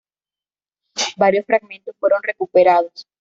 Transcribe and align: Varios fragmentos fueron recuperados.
Varios 1.15 1.45
fragmentos 1.45 1.95
fueron 1.99 2.23
recuperados. 2.23 3.07